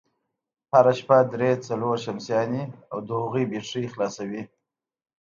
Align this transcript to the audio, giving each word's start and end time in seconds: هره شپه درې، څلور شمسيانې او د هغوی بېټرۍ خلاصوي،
هره 0.73 0.93
شپه 0.99 1.17
درې، 1.33 1.51
څلور 1.67 1.95
شمسيانې 2.05 2.63
او 2.91 2.97
د 3.07 3.09
هغوی 3.21 3.43
بېټرۍ 3.51 3.85
خلاصوي، 3.93 4.43